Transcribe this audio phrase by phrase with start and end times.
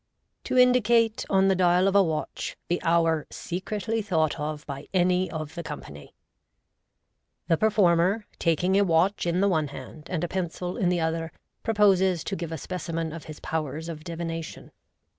[0.45, 5.29] To INDICATE ON THE DlAL OF A WaTCH THE HOUR SECRETLY thought op by any
[5.29, 6.15] of the Company.—
[7.49, 11.31] The performer, taking a watch in the one hand, and a pencil in the other,
[11.61, 14.71] proposes to give a specimen of his powers of divination.